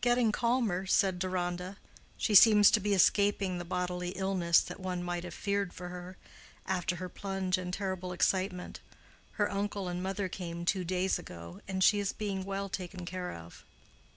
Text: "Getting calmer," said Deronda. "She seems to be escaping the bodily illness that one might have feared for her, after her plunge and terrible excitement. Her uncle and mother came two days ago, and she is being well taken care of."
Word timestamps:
"Getting 0.00 0.32
calmer," 0.32 0.86
said 0.86 1.20
Deronda. 1.20 1.76
"She 2.16 2.34
seems 2.34 2.68
to 2.72 2.80
be 2.80 2.94
escaping 2.94 3.58
the 3.58 3.64
bodily 3.64 4.08
illness 4.08 4.58
that 4.58 4.80
one 4.80 5.04
might 5.04 5.22
have 5.22 5.34
feared 5.34 5.72
for 5.72 5.88
her, 5.90 6.16
after 6.66 6.96
her 6.96 7.08
plunge 7.08 7.56
and 7.58 7.72
terrible 7.72 8.10
excitement. 8.10 8.80
Her 9.34 9.48
uncle 9.48 9.86
and 9.86 10.02
mother 10.02 10.28
came 10.28 10.64
two 10.64 10.82
days 10.82 11.16
ago, 11.16 11.60
and 11.68 11.84
she 11.84 12.00
is 12.00 12.12
being 12.12 12.44
well 12.44 12.68
taken 12.68 13.04
care 13.06 13.32
of." 13.32 13.62